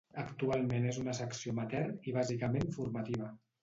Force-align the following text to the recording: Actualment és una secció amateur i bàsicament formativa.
Actualment 0.21 0.87
és 0.93 0.97
una 1.03 1.15
secció 1.19 1.55
amateur 1.59 1.95
i 2.11 2.19
bàsicament 2.19 2.79
formativa. 2.83 3.35